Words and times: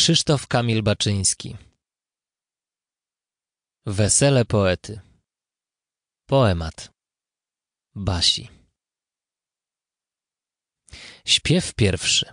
Krzysztof 0.00 0.46
Kamil 0.46 0.82
Baczyński 0.82 1.56
Wesele 3.86 4.44
poety 4.44 5.00
Poemat 6.26 6.92
Basi 7.94 8.48
Śpiew 11.24 11.74
pierwszy 11.74 12.32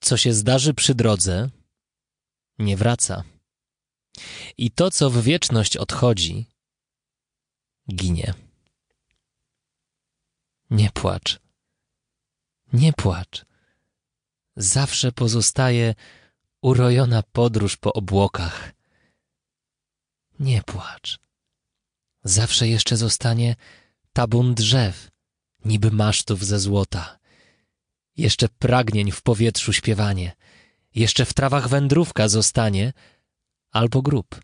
Co 0.00 0.16
się 0.16 0.32
zdarzy 0.32 0.74
przy 0.74 0.94
drodze, 0.94 1.50
nie 2.58 2.76
wraca. 2.76 3.24
I 4.58 4.70
to, 4.70 4.90
co 4.90 5.10
w 5.10 5.22
wieczność 5.22 5.76
odchodzi, 5.76 6.46
ginie. 7.94 8.34
Nie 10.70 10.90
płacz. 10.90 11.40
Nie 12.72 12.92
płacz. 12.92 13.55
Zawsze 14.56 15.12
pozostaje 15.12 15.94
urojona 16.62 17.22
podróż 17.22 17.76
po 17.76 17.92
obłokach. 17.92 18.72
Nie 20.40 20.62
płacz. 20.62 21.18
Zawsze 22.24 22.68
jeszcze 22.68 22.96
zostanie 22.96 23.56
tabun 24.12 24.54
drzew, 24.54 25.10
niby 25.64 25.90
masztów 25.90 26.44
ze 26.44 26.58
złota. 26.60 27.18
Jeszcze 28.16 28.48
pragnień 28.48 29.10
w 29.10 29.22
powietrzu 29.22 29.72
śpiewanie. 29.72 30.32
Jeszcze 30.94 31.24
w 31.24 31.34
trawach 31.34 31.68
wędrówka 31.68 32.28
zostanie, 32.28 32.92
albo 33.70 34.02
grób. 34.02 34.40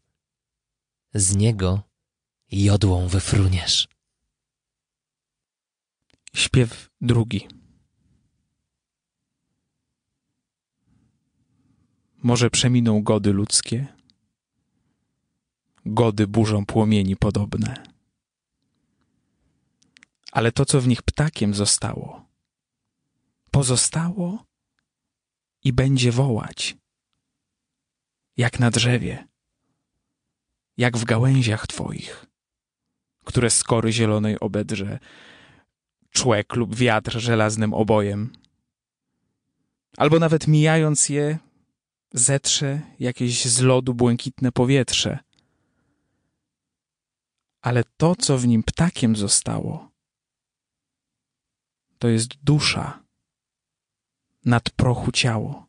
Z 1.14 1.36
niego 1.36 1.82
jodłą 2.50 3.08
wyfruniesz. 3.08 3.88
Śpiew 6.34 6.90
drugi. 7.00 7.61
Może 12.22 12.50
przeminą 12.50 13.02
gody 13.02 13.32
ludzkie, 13.32 13.86
gody 15.86 16.26
burzą 16.26 16.66
płomieni 16.66 17.16
podobne. 17.16 17.82
Ale 20.32 20.52
to, 20.52 20.64
co 20.64 20.80
w 20.80 20.88
nich 20.88 21.02
ptakiem 21.02 21.54
zostało, 21.54 22.28
pozostało 23.50 24.44
i 25.64 25.72
będzie 25.72 26.12
wołać, 26.12 26.76
jak 28.36 28.60
na 28.60 28.70
drzewie, 28.70 29.28
jak 30.76 30.96
w 30.96 31.04
gałęziach 31.04 31.66
twoich, 31.66 32.26
które 33.24 33.50
skory 33.50 33.92
zielonej 33.92 34.40
obedrze, 34.40 34.98
człek 36.10 36.56
lub 36.56 36.74
wiatr 36.74 37.18
żelaznym 37.18 37.74
obojem, 37.74 38.32
albo 39.96 40.18
nawet 40.18 40.48
mijając 40.48 41.08
je, 41.08 41.38
zetrze 42.12 42.80
jakieś 42.98 43.44
z 43.44 43.60
lodu 43.60 43.94
błękitne 43.94 44.52
powietrze. 44.52 45.18
Ale 47.60 47.84
to, 47.96 48.16
co 48.16 48.38
w 48.38 48.46
nim 48.46 48.62
ptakiem 48.62 49.16
zostało, 49.16 49.90
to 51.98 52.08
jest 52.08 52.34
dusza 52.44 53.02
nad 54.44 54.70
prochu 54.70 55.12
ciało. 55.12 55.66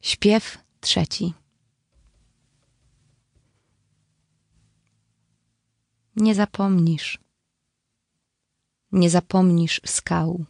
Śpiew 0.00 0.58
trzeci. 0.80 1.34
Nie 6.16 6.34
zapomnisz. 6.34 7.18
Nie 8.92 9.10
zapomnisz 9.10 9.80
skał, 9.86 10.44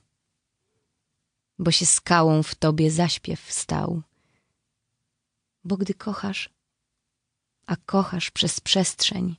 bo 1.59 1.71
się 1.71 1.87
skałą 1.87 2.43
w 2.43 2.55
tobie 2.55 2.91
zaśpiew 2.91 3.53
stał. 3.53 4.03
Bo 5.67 5.77
gdy 5.77 5.95
kochasz, 5.95 6.51
a 7.67 7.77
kochasz 7.77 8.31
przez 8.31 8.61
przestrzeń, 8.61 9.37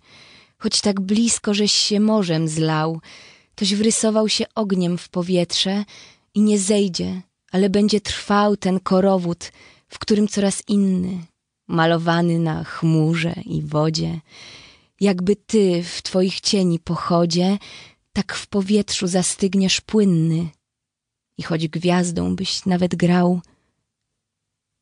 choć 0.58 0.82
tak 0.82 1.02
blisko, 1.02 1.54
żeś 1.54 1.72
się 1.72 2.00
morzem 2.00 2.48
zlał, 2.48 3.02
toś 3.56 3.76
wrysował 3.76 4.30
się 4.30 4.46
ogniem 4.56 4.98
w 4.98 5.10
powietrze 5.10 5.86
i 6.34 6.42
nie 6.42 6.60
zejdzie, 6.60 7.22
ale 7.52 7.70
będzie 7.70 8.02
trwał 8.02 8.58
ten 8.58 8.80
korowód, 8.80 9.52
w 9.88 10.00
którym 10.00 10.28
coraz 10.28 10.64
inny, 10.68 11.26
malowany 11.68 12.40
na 12.40 12.64
chmurze 12.64 13.34
i 13.46 13.62
wodzie, 13.62 14.22
jakby 15.00 15.36
ty 15.36 15.84
w 15.84 16.02
twoich 16.02 16.42
cieni 16.42 16.80
pochodzie, 16.80 17.58
tak 18.14 18.36
w 18.36 18.48
powietrzu 18.48 19.08
zastygniesz 19.08 19.82
płynny 19.82 20.50
i 21.38 21.44
choć 21.44 21.68
gwiazdą 21.68 22.36
byś 22.36 22.66
nawet 22.66 22.96
grał, 22.96 23.42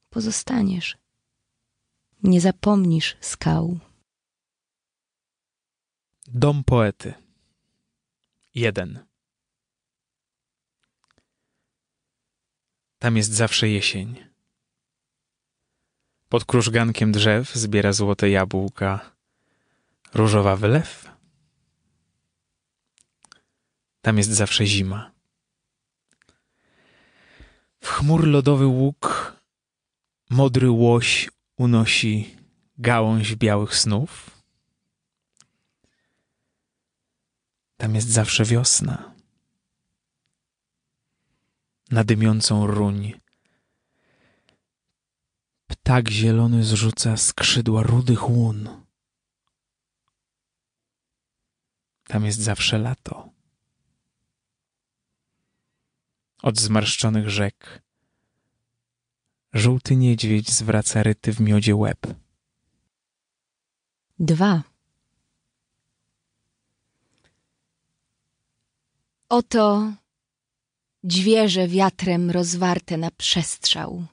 pozostaniesz. 0.09 1.04
Nie 2.25 2.41
zapomnisz 2.41 3.17
skał. 3.21 3.79
Dom 6.27 6.63
poety. 6.63 7.13
Jeden. 8.55 9.05
Tam 12.99 13.17
jest 13.17 13.31
zawsze 13.31 13.69
jesień. 13.69 14.25
Pod 16.29 16.45
krużgankiem 16.45 17.11
drzew 17.11 17.53
zbiera 17.53 17.93
złote 17.93 18.29
jabłka 18.29 19.11
różowa 20.13 20.55
wylew. 20.55 21.11
Tam 24.01 24.17
jest 24.17 24.29
zawsze 24.29 24.65
zima. 24.65 25.11
W 27.79 27.87
chmur 27.87 28.27
lodowy 28.27 28.65
łuk 28.65 29.35
modry 30.29 30.69
łoś 30.69 31.34
unosi 31.57 32.35
gałąź 32.77 33.35
białych 33.35 33.75
snów. 33.75 34.41
Tam 37.77 37.95
jest 37.95 38.07
zawsze 38.07 38.45
wiosna. 38.45 39.15
Na 41.91 42.03
dymiącą 42.03 42.67
ruń 42.67 43.13
ptak 45.67 46.09
zielony 46.09 46.63
zrzuca 46.63 47.17
skrzydła 47.17 47.83
rudych 47.83 48.29
łun. 48.29 48.85
Tam 52.07 52.25
jest 52.25 52.39
zawsze 52.39 52.77
lato. 52.77 53.29
Od 56.41 56.59
zmarszczonych 56.59 57.29
rzek 57.29 57.84
żółty 59.55 59.95
niedźwiedź 59.95 60.51
zwraca 60.51 61.03
ryty 61.03 61.33
w 61.33 61.39
miodzie 61.39 61.75
łeb. 61.75 62.07
Dwa. 64.19 64.63
Oto 69.29 69.93
dźwierze 71.03 71.67
wiatrem 71.67 72.31
rozwarte 72.31 72.97
na 72.97 73.11
przestrzał, 73.11 74.05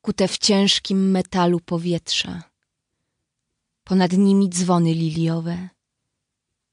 kute 0.00 0.28
w 0.28 0.38
ciężkim 0.38 1.10
metalu 1.10 1.60
powietrza. 1.60 2.42
Ponad 3.84 4.12
nimi 4.12 4.48
dzwony 4.48 4.92
liliowe, 4.92 5.68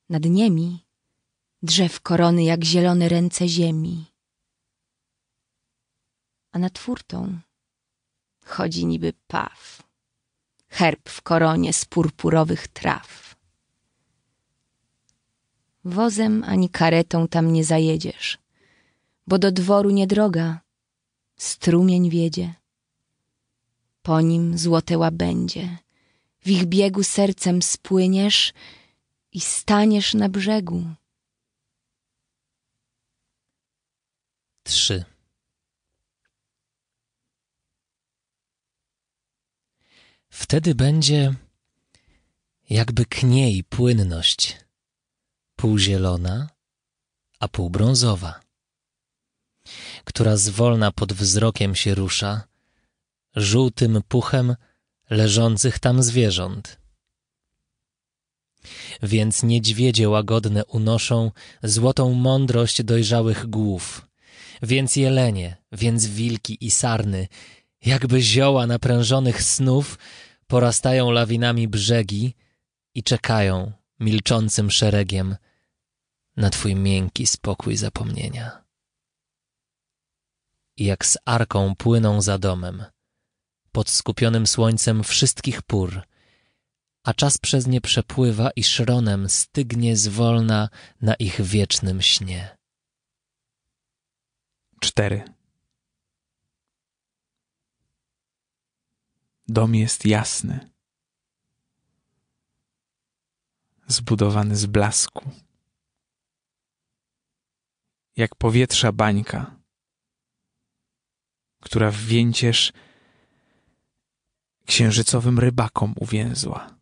nad 0.09 0.25
niemi 0.25 0.85
drzew 1.63 2.01
korony 2.01 2.43
jak 2.43 2.63
zielone 2.63 3.09
ręce 3.09 3.47
ziemi. 3.47 4.12
A 6.53 6.59
nad 6.59 6.79
furtą 6.79 7.39
chodzi 8.45 8.85
niby 8.85 9.13
paw, 9.27 9.83
herb 10.69 11.09
w 11.09 11.21
koronie 11.21 11.73
z 11.73 11.85
purpurowych 11.85 12.67
traw. 12.67 13.35
Wozem 15.85 16.43
ani 16.43 16.69
karetą 16.69 17.27
tam 17.27 17.53
nie 17.53 17.63
zajedziesz, 17.65 18.37
bo 19.27 19.37
do 19.39 19.51
dworu 19.51 19.89
nie 19.89 20.07
droga, 20.07 20.61
strumień 21.37 22.09
wiedzie. 22.09 22.53
Po 24.01 24.21
nim 24.21 24.57
złote 24.57 24.97
łabędzie, 24.97 25.77
w 26.41 26.49
ich 26.49 26.65
biegu 26.65 27.03
sercem 27.03 27.61
spłyniesz 27.61 28.53
i 29.31 29.39
staniesz 29.39 30.13
na 30.13 30.29
brzegu. 30.29 30.85
Trzy. 34.63 35.12
Wtedy 40.35 40.75
będzie 40.75 41.33
jakby 42.69 43.05
kniej 43.05 43.63
płynność, 43.63 44.57
półzielona, 45.55 46.49
a 47.39 47.47
półbrązowa, 47.47 48.39
która 50.03 50.37
zwolna 50.37 50.91
pod 50.91 51.13
wzrokiem 51.13 51.75
się 51.75 51.95
rusza, 51.95 52.43
żółtym 53.35 54.01
puchem 54.07 54.55
leżących 55.09 55.79
tam 55.79 56.03
zwierząt. 56.03 56.77
Więc 59.03 59.43
niedźwiedzie 59.43 60.09
łagodne 60.09 60.65
unoszą 60.65 61.31
złotą 61.63 62.13
mądrość 62.13 62.83
dojrzałych 62.83 63.49
głów, 63.49 64.07
więc 64.61 64.95
jelenie, 64.95 65.57
więc 65.71 66.05
wilki 66.05 66.65
i 66.65 66.71
sarny, 66.71 67.27
jakby 67.85 68.21
zioła 68.21 68.67
naprężonych 68.67 69.43
snów, 69.43 69.97
porastają 70.47 71.11
lawinami 71.11 71.67
brzegi 71.67 72.35
i 72.95 73.03
czekają 73.03 73.71
milczącym 73.99 74.71
szeregiem 74.71 75.35
na 76.37 76.49
twój 76.49 76.75
miękki 76.75 77.25
spokój 77.25 77.77
zapomnienia. 77.77 78.63
I 80.77 80.85
jak 80.85 81.05
z 81.05 81.17
arką 81.25 81.75
płyną 81.75 82.21
za 82.21 82.37
domem, 82.37 82.85
pod 83.71 83.89
skupionym 83.89 84.47
słońcem 84.47 85.03
wszystkich 85.03 85.61
pór, 85.61 86.01
a 87.03 87.13
czas 87.13 87.37
przez 87.37 87.67
nie 87.67 87.81
przepływa 87.81 88.51
i 88.55 88.63
szronem 88.63 89.29
stygnie 89.29 89.97
zwolna 89.97 90.69
na 91.01 91.13
ich 91.15 91.41
wiecznym 91.41 92.01
śnie. 92.01 92.57
Cztery. 94.81 95.23
Dom 99.47 99.75
jest 99.75 100.05
jasny, 100.05 100.69
zbudowany 103.87 104.55
z 104.55 104.65
blasku, 104.65 105.31
jak 108.15 108.35
powietrza 108.35 108.91
bańka, 108.91 109.55
która 111.61 111.91
w 111.91 111.95
więcież 111.97 112.73
księżycowym 114.65 115.39
rybakom 115.39 115.93
uwięzła. 115.99 116.77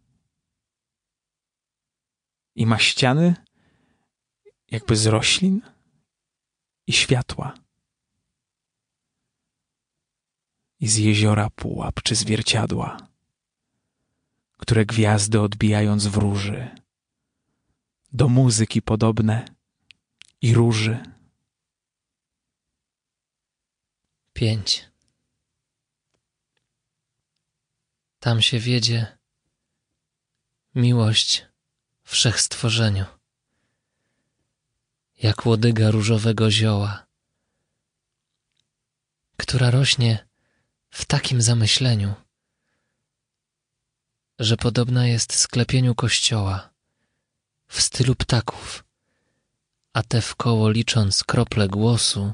I 2.56 2.66
ma 2.66 2.80
ściany 2.80 3.36
jakby 4.72 4.96
z 4.96 5.06
roślin 5.06 5.62
i 6.88 6.94
światła. 6.94 7.54
I 10.82 10.88
z 10.88 10.98
jeziora 10.98 11.50
pułap 11.50 12.02
czy 12.04 12.16
zwierciadła, 12.16 12.98
które 14.58 14.86
gwiazdy 14.86 15.42
odbijając 15.42 16.08
wróży, 16.08 16.76
do 18.14 18.30
muzyki 18.30 18.82
podobne 18.82 19.46
i 20.42 20.54
róży. 20.54 21.04
Pięć. 24.34 24.92
Tam 28.20 28.42
się 28.42 28.60
wiedzie 28.60 29.18
miłość 30.76 31.46
wszechstworzeniu, 32.04 33.06
jak 35.24 35.46
łodyga 35.46 35.92
różowego 35.92 36.52
zioła, 36.52 37.06
która 39.38 39.72
rośnie 39.72 40.31
w 40.92 41.06
takim 41.06 41.42
zamyśleniu, 41.42 42.14
że 44.40 44.58
podobna 44.58 45.08
jest 45.08 45.34
sklepieniu 45.34 45.96
kościoła 45.96 46.70
w 47.68 47.82
stylu 47.82 48.16
ptaków, 48.16 48.84
a 49.94 50.04
te 50.04 50.22
wkoło 50.22 50.70
licząc 50.70 51.24
krople 51.24 51.68
głosu 51.68 52.34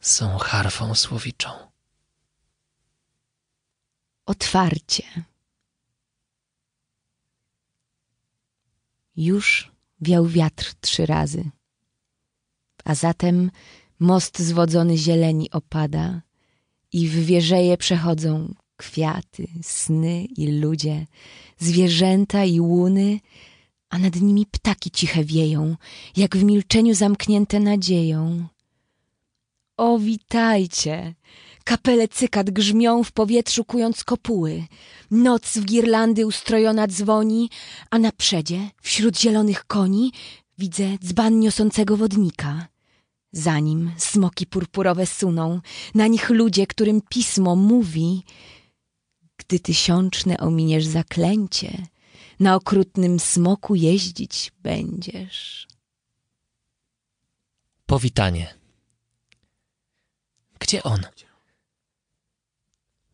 są 0.00 0.38
harfą 0.38 0.94
słowiczą. 0.94 1.50
Otwarcie. 4.26 5.24
Już 9.16 9.72
wiał 10.00 10.26
wiatr 10.26 10.74
trzy 10.80 11.06
razy, 11.06 11.50
a 12.84 12.94
zatem 12.94 13.50
most 13.98 14.38
zwodzony 14.38 14.98
zieleni 14.98 15.50
opada 15.50 16.22
i 16.92 17.08
w 17.08 17.26
wieżeje 17.26 17.76
przechodzą 17.76 18.54
kwiaty, 18.76 19.48
sny 19.62 20.24
i 20.24 20.46
ludzie, 20.60 21.06
zwierzęta 21.58 22.44
i 22.44 22.60
łuny, 22.60 23.20
a 23.90 23.98
nad 23.98 24.20
nimi 24.20 24.46
ptaki 24.46 24.90
ciche 24.90 25.24
wieją, 25.24 25.76
jak 26.16 26.36
w 26.36 26.44
milczeniu 26.44 26.94
zamknięte 26.94 27.60
nadzieją. 27.60 28.46
O, 29.76 29.98
witajcie! 29.98 31.14
Kapele 31.64 32.08
cykat 32.08 32.50
grzmią 32.50 33.04
w 33.04 33.12
powietrzu 33.12 33.64
kując 33.64 34.04
kopuły. 34.04 34.64
Noc 35.10 35.58
w 35.58 35.64
girlandy 35.64 36.26
ustrojona 36.26 36.86
dzwoni, 36.86 37.50
a 37.90 37.98
na 37.98 38.12
przedzie, 38.12 38.70
wśród 38.82 39.20
zielonych 39.20 39.64
koni, 39.64 40.12
widzę 40.58 40.98
dzban 40.98 41.40
niosącego 41.40 41.96
wodnika. 41.96 42.71
Za 43.32 43.58
nim 43.60 43.92
smoki 43.98 44.46
purpurowe 44.46 45.06
suną, 45.06 45.60
na 45.94 46.06
nich 46.06 46.30
ludzie, 46.30 46.66
którym 46.66 47.00
pismo 47.08 47.56
mówi. 47.56 48.24
Gdy 49.36 49.60
tysiączne 49.60 50.38
ominiesz 50.38 50.86
zaklęcie, 50.86 51.86
na 52.40 52.54
okrutnym 52.54 53.20
smoku 53.20 53.74
jeździć 53.74 54.52
będziesz. 54.62 55.68
Powitanie. 57.86 58.54
Gdzie 60.58 60.82
on? 60.82 61.06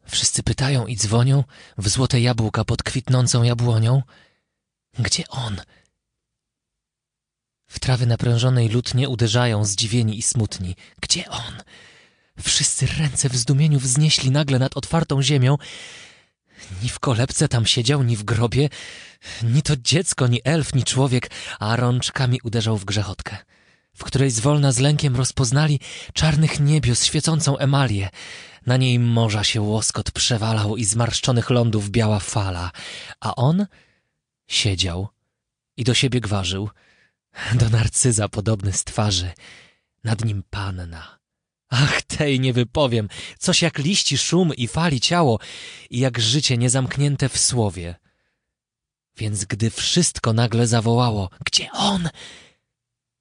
Wszyscy 0.07 0.43
pytają 0.43 0.87
i 0.87 0.97
dzwonią 0.97 1.45
w 1.79 1.89
złote 1.89 2.21
jabłka 2.21 2.65
pod 2.65 2.83
kwitnącą 2.83 3.43
jabłonią. 3.43 4.03
Gdzie 4.99 5.29
on? 5.29 5.61
W 7.69 7.79
trawy 7.79 8.07
naprężonej 8.07 8.69
lutnie 8.69 9.09
uderzają 9.09 9.65
zdziwieni 9.65 10.19
i 10.19 10.23
smutni. 10.23 10.77
Gdzie 11.01 11.29
on? 11.31 11.55
Wszyscy 12.43 12.87
ręce 12.87 13.29
w 13.29 13.37
zdumieniu 13.37 13.79
wznieśli 13.79 14.31
nagle 14.31 14.59
nad 14.59 14.77
otwartą 14.77 15.23
ziemią. 15.23 15.57
Ni 16.83 16.89
w 16.89 16.99
kolebce 16.99 17.49
tam 17.49 17.67
siedział, 17.67 18.03
ni 18.03 18.17
w 18.17 18.23
grobie, 18.25 18.69
ni 19.43 19.63
to 19.63 19.77
dziecko, 19.77 20.27
ni 20.27 20.41
elf, 20.45 20.75
ni 20.75 20.85
człowiek, 20.85 21.31
a 21.59 21.77
rączkami 21.77 22.41
uderzał 22.45 22.77
w 22.77 22.85
grzechotkę, 22.85 23.37
w 23.95 24.05
której 24.05 24.31
zwolna 24.31 24.73
z 24.73 24.79
lękiem 24.79 25.17
rozpoznali 25.17 25.81
czarnych 26.13 26.61
niebios 26.61 27.05
świecącą 27.05 27.59
emalię. 27.59 28.09
Na 28.67 28.77
niej 28.77 28.99
morza 28.99 29.45
się 29.45 29.61
łoskot 29.61 30.11
przewalał 30.11 30.77
i 30.77 30.85
zmarszczonych 30.85 31.51
lądów 31.51 31.91
biała 31.91 32.19
fala, 32.19 32.71
a 33.21 33.35
on 33.35 33.67
siedział 34.47 35.09
i 35.77 35.85
do 35.85 35.95
siebie 35.95 36.21
gwarzył, 36.21 36.71
do 37.55 37.69
narcyza 37.69 38.29
podobny 38.29 38.73
z 38.73 38.85
twarzy, 38.85 39.33
nad 40.05 40.25
nim 40.25 40.43
panna. 40.51 41.19
Ach, 41.69 42.03
tej 42.03 42.41
nie 42.41 42.53
wypowiem, 42.53 43.09
coś 43.39 43.63
jak 43.63 43.79
liści 43.79 44.19
szum 44.19 44.55
i 44.55 44.69
fali 44.69 45.01
ciało 45.01 45.39
i 45.91 45.99
jak 45.99 46.19
życie 46.21 46.59
niezamknięte 46.59 47.29
w 47.29 47.39
słowie. 47.39 47.95
Więc 49.17 49.45
gdy 49.45 49.71
wszystko 49.71 50.33
nagle 50.33 50.67
zawołało, 50.67 51.31
gdzie 51.47 51.73
on? 51.73 52.09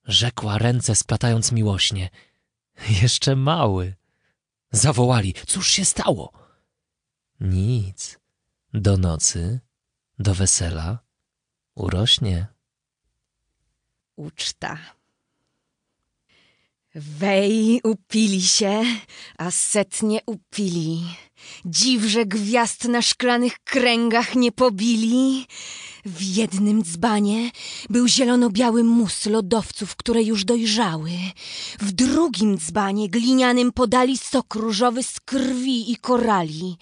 Rzekła 0.04 0.58
ręce 0.58 0.96
splatając 0.96 1.52
miłośnie, 1.52 2.10
jeszcze 3.02 3.36
mały. 3.36 3.96
Zawołali, 4.72 5.34
cóż 5.48 5.70
się 5.70 5.86
stało? 5.86 6.34
Nic. 7.40 8.20
Do 8.74 8.98
nocy, 8.98 9.60
do 10.20 10.34
wesela 10.36 11.00
urośnie. 11.76 12.57
Uczta. 14.18 14.78
Wej 16.96 17.82
upili 17.84 18.42
się, 18.42 18.84
a 19.38 19.52
setnie 19.52 20.20
upili. 20.26 21.04
Dziw, 21.66 22.04
że 22.04 22.26
gwiazd 22.26 22.86
na 22.86 23.02
szklanych 23.02 23.60
kręgach 23.60 24.36
nie 24.36 24.52
pobili. 24.52 25.46
W 26.06 26.22
jednym 26.22 26.84
dzbanie 26.84 27.52
był 27.90 28.08
zielono-biały 28.08 28.84
mus 28.84 29.26
lodowców, 29.26 29.96
które 29.96 30.24
już 30.24 30.46
dojrzały. 30.46 31.12
W 31.80 31.92
drugim 31.92 32.58
dzbanie 32.58 33.10
glinianym 33.10 33.72
podali 33.72 34.18
sok 34.18 34.56
różowy 34.56 35.04
z 35.04 35.20
krwi 35.20 35.92
i 35.92 35.96
korali. 35.96 36.78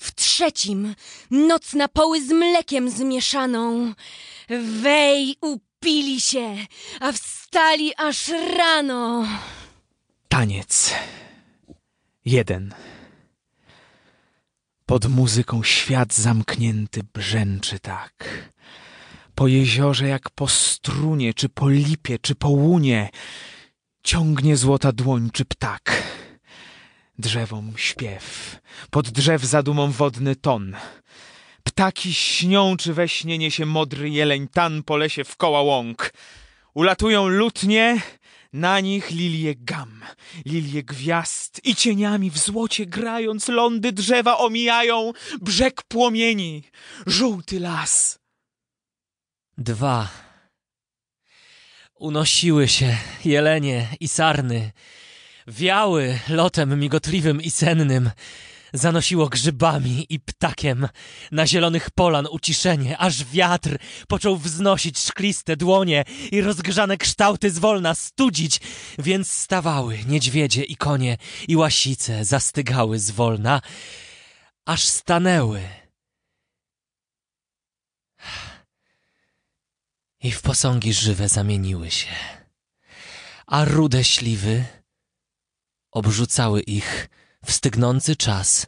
W 0.00 0.14
trzecim 0.14 0.94
noc 1.30 1.72
na 1.72 1.88
poły 1.88 2.22
z 2.22 2.28
mlekiem 2.28 2.90
zmieszaną. 2.90 3.94
Wej 4.82 5.36
upili 5.40 5.73
się, 6.20 6.56
a 7.00 7.12
wstali 7.12 7.96
aż 7.96 8.28
rano. 8.58 9.26
Taniec. 10.28 10.94
Jeden. 12.24 12.74
Pod 14.86 15.06
muzyką 15.06 15.62
świat 15.62 16.14
zamknięty 16.14 17.00
brzęczy 17.14 17.78
tak. 17.78 18.48
Po 19.34 19.48
jeziorze 19.48 20.08
jak 20.08 20.30
po 20.30 20.48
strunie, 20.48 21.34
czy 21.34 21.48
po 21.48 21.68
lipie, 21.68 22.18
czy 22.18 22.34
po 22.34 22.48
łunie 22.48 23.10
ciągnie 24.02 24.56
złota 24.56 24.92
dłoń 24.92 25.30
czy 25.32 25.44
ptak. 25.44 26.02
Drzewom 27.18 27.72
śpiew, 27.76 28.56
pod 28.90 29.10
drzew 29.10 29.44
zadumą 29.44 29.90
wodny 29.90 30.36
ton. 30.36 30.76
Ptaki 31.74 32.14
śnią, 32.14 32.76
czy 32.76 32.94
we 32.94 33.08
śnie 33.08 33.38
niesie 33.38 33.66
modry 33.66 34.10
jeleń 34.10 34.48
tan 34.48 34.82
po 34.82 34.96
lesie 34.96 35.24
w 35.24 35.36
koła 35.36 35.62
łąk. 35.62 36.14
Ulatują 36.74 37.28
lutnie, 37.28 38.00
Na 38.52 38.80
nich 38.80 39.10
lilie 39.10 39.54
gam, 39.54 40.04
lilie 40.46 40.82
gwiazd 40.82 41.60
i 41.64 41.74
cieniami 41.74 42.30
w 42.30 42.38
złocie 42.38 42.86
grając 42.86 43.48
lądy 43.48 43.92
drzewa 43.92 44.38
omijają 44.38 45.12
brzeg 45.40 45.82
płomieni, 45.82 46.62
żółty 47.06 47.60
las. 47.60 48.18
Dwa. 49.58 50.08
Unosiły 51.94 52.68
się 52.68 52.96
jelenie 53.24 53.88
i 54.00 54.08
sarny. 54.08 54.72
Wiały 55.46 56.18
lotem 56.28 56.80
migotliwym 56.80 57.42
i 57.42 57.50
sennym. 57.50 58.10
Zanosiło 58.74 59.28
grzybami 59.28 60.06
i 60.08 60.20
ptakiem. 60.20 60.88
Na 61.32 61.46
zielonych 61.46 61.90
polan 61.90 62.26
uciszenie, 62.30 62.98
aż 62.98 63.24
wiatr 63.24 63.78
począł 64.08 64.36
wznosić 64.36 64.98
szkliste 64.98 65.56
dłonie 65.56 66.04
i 66.32 66.40
rozgrzane 66.40 66.96
kształty 66.96 67.50
zwolna 67.50 67.94
studzić, 67.94 68.60
więc 68.98 69.32
stawały 69.32 69.98
niedźwiedzie 70.06 70.62
i 70.62 70.76
konie 70.76 71.16
i 71.48 71.56
łasice 71.56 72.24
zastygały 72.24 72.98
zwolna, 72.98 73.60
aż 74.66 74.84
stanęły. 74.84 75.68
I 80.20 80.32
w 80.32 80.42
posągi 80.42 80.92
żywe 80.92 81.28
zamieniły 81.28 81.90
się, 81.90 82.14
a 83.46 83.64
rude 83.64 84.04
śliwy 84.04 84.64
obrzucały 85.90 86.60
ich 86.60 87.08
w 87.44 87.52
stygnący 87.52 88.16
czas 88.16 88.66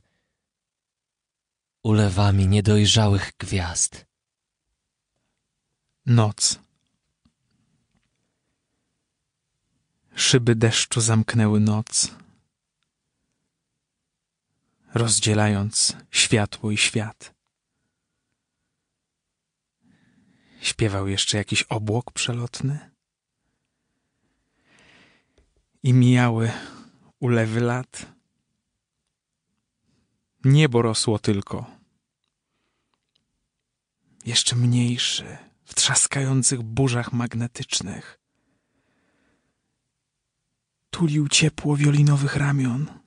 ulewami 1.82 2.48
niedojrzałych 2.48 3.32
gwiazd. 3.38 4.06
Noc. 6.06 6.58
Szyby 10.14 10.54
deszczu 10.54 11.00
zamknęły 11.00 11.60
noc, 11.60 12.10
rozdzielając 14.94 15.96
światło 16.10 16.70
i 16.70 16.76
świat. 16.76 17.34
Śpiewał 20.60 21.08
jeszcze 21.08 21.38
jakiś 21.38 21.62
obłok 21.62 22.12
przelotny 22.12 22.90
i 25.82 25.92
mijały 25.92 26.52
ulewy 27.20 27.60
lat. 27.60 28.15
Niebo 30.46 30.82
rosło 30.82 31.18
tylko. 31.18 31.66
Jeszcze 34.26 34.56
mniejszy, 34.56 35.38
w 35.64 35.74
trzaskających 35.74 36.62
burzach 36.62 37.12
magnetycznych. 37.12 38.18
Tulił 40.90 41.28
ciepło 41.28 41.76
wiolinowych 41.76 42.36
ramion 42.36 43.00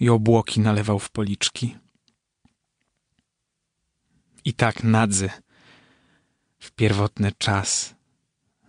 i 0.00 0.08
obłoki 0.08 0.60
nalewał 0.60 0.98
w 0.98 1.10
policzki. 1.10 1.76
I 4.44 4.54
tak 4.54 4.82
nadzy 4.82 5.30
w 6.58 6.70
pierwotny 6.70 7.32
czas 7.32 7.94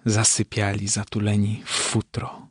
zasypiali 0.06 0.88
zatuleni 0.88 1.64
w 1.66 1.70
futro 1.70 2.48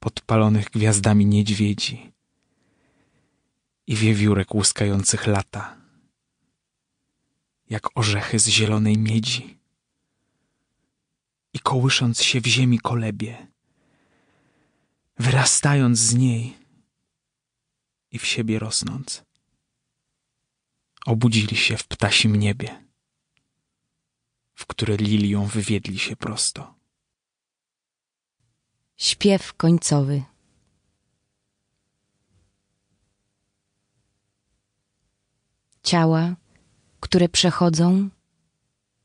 podpalonych 0.00 0.70
gwiazdami 0.70 1.26
niedźwiedzi 1.26 2.17
i 3.88 3.96
wiewiórek 3.96 4.54
łuskających 4.54 5.26
lata, 5.26 5.76
jak 7.70 7.98
orzechy 7.98 8.38
z 8.38 8.48
zielonej 8.48 8.98
miedzi. 8.98 9.58
I 11.52 11.60
kołysząc 11.60 12.22
się 12.22 12.40
w 12.40 12.46
ziemi 12.46 12.78
kolebie, 12.78 13.46
wyrastając 15.18 15.98
z 15.98 16.14
niej. 16.14 16.56
I 18.10 18.18
w 18.18 18.26
siebie 18.26 18.58
rosnąc, 18.58 19.24
obudzili 21.06 21.56
się 21.56 21.76
w 21.76 21.84
ptasim 21.84 22.36
niebie, 22.36 22.84
w 24.54 24.66
które 24.66 24.96
lilią 24.96 25.46
wywiedli 25.46 25.98
się 25.98 26.16
prosto. 26.16 26.74
Śpiew 28.96 29.54
końcowy. 29.54 30.22
Ciała, 35.82 36.36
które 37.00 37.28
przechodzą, 37.28 38.08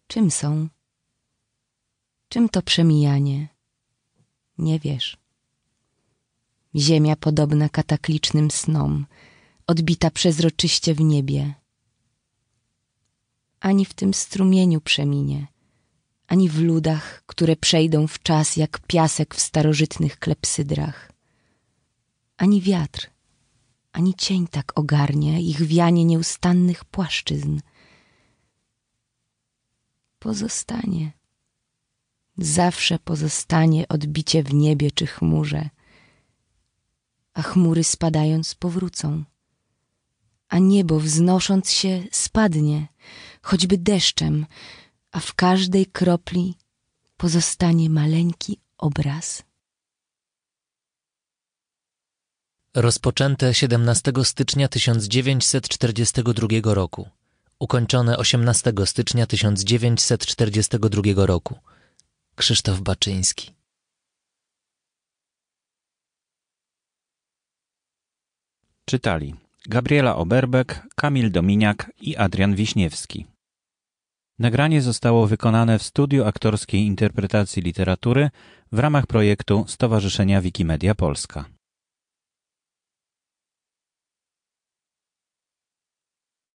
czym 0.07 0.31
są? 0.31 0.67
Czym 2.29 2.49
to 2.49 2.61
przemijanie? 2.61 3.47
Nie 4.57 4.79
wiesz. 4.79 5.17
Ziemia 6.75 7.15
podobna 7.15 7.69
kataklicznym 7.69 8.51
snom, 8.51 9.05
odbita 9.67 10.11
przezroczyście 10.11 10.93
w 10.93 11.01
niebie. 11.01 11.53
Ani 13.59 13.85
w 13.85 13.93
tym 13.93 14.13
strumieniu 14.13 14.81
przeminie, 14.81 15.47
ani 16.27 16.49
w 16.49 16.59
ludach, 16.61 17.23
które 17.25 17.55
przejdą 17.55 18.07
w 18.07 18.19
czas 18.23 18.57
jak 18.57 18.79
piasek 18.79 19.35
w 19.35 19.41
starożytnych 19.41 20.19
klepsydrach. 20.19 21.11
Ani 22.37 22.61
wiatr, 22.61 23.12
ani 23.93 24.13
cień 24.13 24.47
tak 24.47 24.79
ogarnie 24.79 25.41
ich 25.41 25.61
wianie 25.61 26.05
nieustannych 26.05 26.85
płaszczyzn. 26.85 27.59
Pozostanie, 30.19 31.11
zawsze 32.37 32.99
pozostanie 32.99 33.87
odbicie 33.87 34.43
w 34.43 34.53
niebie 34.53 34.91
czy 34.91 35.07
chmurze, 35.07 35.69
a 37.33 37.41
chmury 37.41 37.83
spadając 37.83 38.55
powrócą, 38.55 39.23
a 40.49 40.59
niebo 40.59 40.99
wznosząc 40.99 41.71
się 41.71 42.03
spadnie, 42.11 42.87
choćby 43.41 43.77
deszczem, 43.77 44.45
a 45.11 45.19
w 45.19 45.33
każdej 45.33 45.85
kropli 45.85 46.57
pozostanie 47.17 47.89
maleńki 47.89 48.59
obraz. 48.77 49.43
Rozpoczęte 52.75 53.53
17 53.53 54.11
stycznia 54.23 54.67
1942 54.67 56.73
roku. 56.73 57.09
Ukończone 57.59 58.17
18 58.17 58.73
stycznia 58.85 59.25
1942 59.25 61.25
roku. 61.25 61.59
Krzysztof 62.35 62.81
Baczyński. 62.81 63.51
Czytali 68.85 69.35
Gabriela 69.69 70.15
Oberbek, 70.15 70.83
Kamil 70.95 71.31
Dominiak 71.31 71.91
i 72.01 72.17
Adrian 72.17 72.55
Wiśniewski. 72.55 73.25
Nagranie 74.39 74.81
zostało 74.81 75.27
wykonane 75.27 75.79
w 75.79 75.83
studiu 75.83 76.25
aktorskiej 76.25 76.81
interpretacji 76.81 77.61
literatury 77.61 78.29
w 78.71 78.79
ramach 78.79 79.07
projektu 79.07 79.65
Stowarzyszenia 79.67 80.41
Wikimedia 80.41 80.95
Polska. 80.95 81.52